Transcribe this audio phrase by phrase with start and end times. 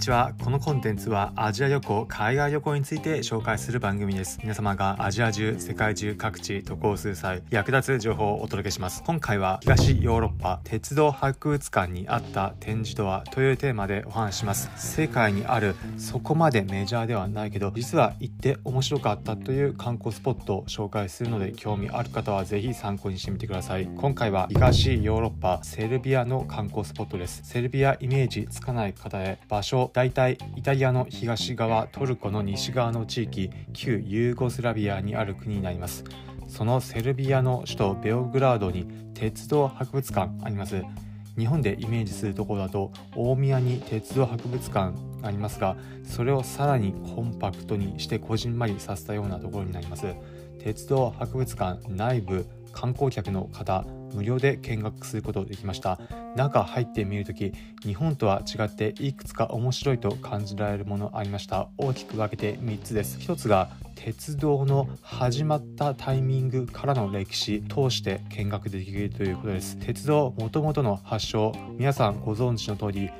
[0.00, 0.32] ちは。
[0.42, 4.38] このコンテンツはアジア旅行海外旅行について紹介する番組です。
[4.42, 9.02] 皆様がアジア中世界中各地渡航する際役立つ情報をお届けします。
[9.04, 14.70] 今回は東ヨーロッパ鉄道博物館にあった展示とはというテーマでお話します。
[14.76, 23.86] 世界にあるそこまでメジャーではないけど実は行って面白かったという観光スポットを紹介するので興味ある方はぜひ参考にしてみてください。
[23.98, 27.42] 今回は東ヨーロッパセルビアの観光スポットです。
[27.44, 36.04] セルビアイメージつかない方へ場所大体イタリアの東側トルコの西側の地域旧ユーゴスラビアにある国になります。
[36.48, 40.82] そのセルビアの首都ベオグラードに鉄道博物館あります。
[41.38, 50.06] 日本でイメージするところだと大宮に鉄道博物館ありますがそれをさらにコンパクトにしてこじんまりさせたようなところになります。
[50.62, 55.98] 鉄道博物館内部観光客の方無料で見学することできました。
[56.36, 61.68] 中入ってみるとき日本とは違っていくつか面白いと感じられるものありました。
[61.76, 63.18] 大きく分けて3つです。
[63.18, 69.76] 1つが鉄道の始まったタイミングからの歴史通して見学できるということです。
[69.78, 73.10] 鉄道もともとの発祥皆さんご存知の通り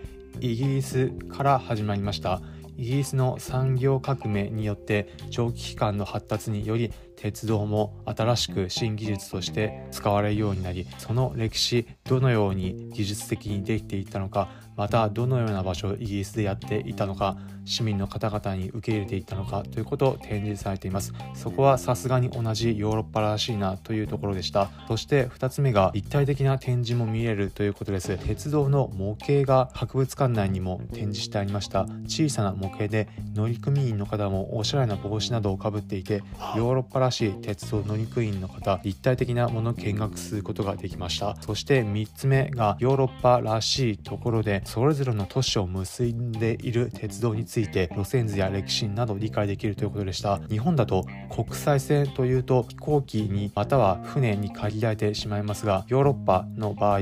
[0.41, 2.41] イギリスから始まりました。
[2.77, 21.12] イギリスの産業革命によって蒸気機関の発達により鉄道も新しく新技術として使われるようになりその歴史どのように技術的にできていったのかまたどのような場所をイギリスでやっていたのか市民の方々に受け入れていったのかということを展示されています。
[21.34, 24.70] そこはさすがに同じヨーロッパらしいなというところでした。
[24.88, 28.18] そして2つ目が立体的な展示も見えるということです。
[28.18, 31.86] 鉄道の模型が博物館内にも展示してありました。
[32.06, 36.22] 小さな模型で乗組員の方もおしゃれな帽子などをかぶっていて
[36.56, 41.36] ヨーロッパらしい鉄道乗組員の方立体的なものを見学することができました。
[41.41, 50.38] そして3つ目がヨーロッパらしいところでそれぞれの都市を結んでいる鉄道について路線図や歴史など理解できるということでした。
[50.49, 51.04] 日本だと
[51.34, 57.00] 国際線というと飛行機にまたは船に限られてしまいますがヨーロッパの場合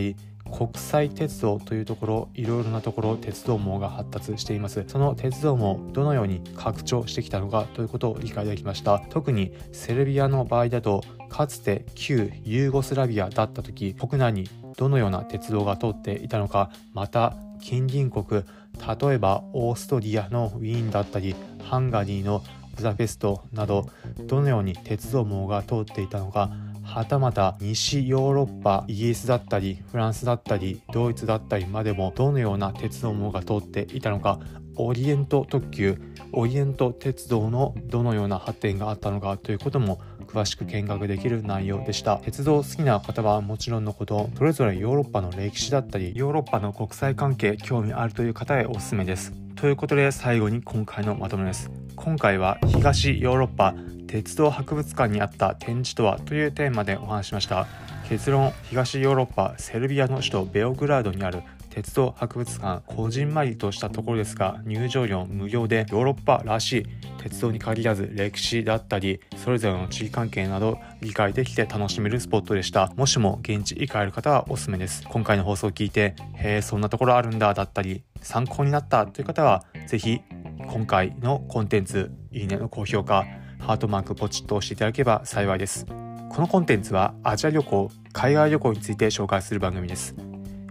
[0.51, 4.85] 国際鉄道というところいろいろなところ鉄道網が発達しています。
[4.89, 9.01] その鉄道もどのように拡張してきたのかということを理解できました。
[9.11, 21.35] 特にセルビアの場合だとかつて旧ユーゴスラビアだった時国内にどのような鉄道が通っていたのかまた近隣国例えばオーストリアのウィーンだったり
[21.65, 22.43] ハンガリーの
[22.77, 23.89] ブダペストなど
[24.27, 26.51] どのように鉄道網が通っていたのか
[26.89, 34.41] はたまた西ヨーロッパイギリスだったりフランスだったりドイツだったりまでもどのような鉄道網が通っていたのか
[34.77, 36.01] オリエント特急
[36.33, 42.19] オリエント鉄道のどのような発展があったのかということも詳しく見学できる内容でした。
[42.19, 49.33] 鉄道好きな方はもちろんのことそれぞれヨーロッパの歴史だったりヨーロッパの国際関係興味あるという方へおすすめです。
[49.57, 51.71] ということで最後に今回のまとめです。
[51.97, 53.75] 今回は東ヨーロッパ
[54.09, 57.67] 鉄道博物館にあった展示とはというテーマでお話しました。
[58.09, 62.83] 結論東ヨーロッパセルビアの首都ベオグラードにある鉄道博物館。
[62.87, 66.87] こじんまりとしたところですが入場料無料でヨーロッパらしい
[67.23, 72.91] 鉄道に限らず歴史だったりそれぞれの地理関係など理解できて楽しめるスポットでした。
[72.97, 75.05] もしも現地行かれる方はおすすめです。
[75.07, 80.23] 今回の放送を聞いてへえそんなところあるんだだったり参考になったという方は是非
[80.67, 83.25] 今回のコンテンツいいねの高評価
[83.59, 85.87] ハートマークポチッと押していただければ幸いです。
[85.87, 90.15] このコンテンツはアジア旅行海外旅行について紹介する番組です。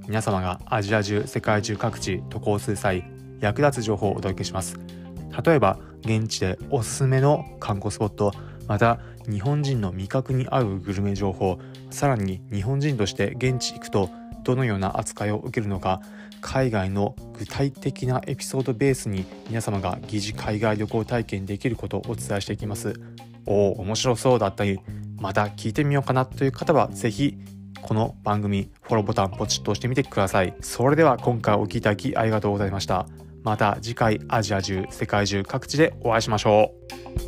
[0.07, 3.03] 皆様がアジア中世界中各地渡航する際
[3.39, 4.79] 役立つ情報をお届けします。
[5.45, 8.31] 例えば現地でおすすめの観光スポット
[8.67, 8.99] また
[9.29, 11.59] 日本人の味覚に合うグルメ情報
[11.89, 14.09] さらに日本人として現地行くと
[14.47, 16.01] どのような扱いを受けるのか
[16.39, 22.93] 海外の具体的なエピソードベースに皆様が疑似海外旅行体験できることをお伝えしていきます。
[23.45, 24.79] おお面白そうだったり
[25.19, 27.37] また聞いてみようかなという方は是非
[27.81, 30.53] この番組フォローボタンポチッと押してみてください。
[30.61, 33.05] それでは今回お聴きいただきありがとうございました。
[33.43, 36.71] また次回アジア中世界中各地でお会いしましょ
[37.23, 37.26] う。